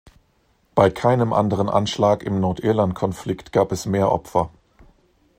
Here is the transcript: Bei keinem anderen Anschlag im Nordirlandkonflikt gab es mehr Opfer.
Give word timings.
Bei 0.73 0.89
keinem 0.89 1.31
anderen 1.31 1.69
Anschlag 1.69 2.23
im 2.23 2.39
Nordirlandkonflikt 2.39 3.51
gab 3.53 3.71
es 3.71 3.85
mehr 3.85 4.11
Opfer. 4.11 4.49